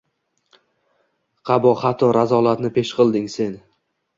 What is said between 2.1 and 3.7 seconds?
razolatni pesh qilding Sen.